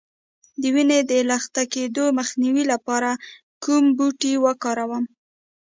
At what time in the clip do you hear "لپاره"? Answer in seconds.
2.73-3.09